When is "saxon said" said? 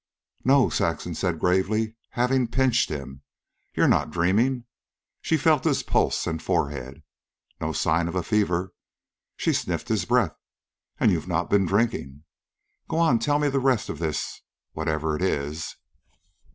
0.69-1.37